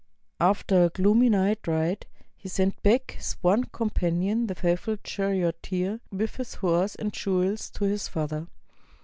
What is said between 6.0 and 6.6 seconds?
with his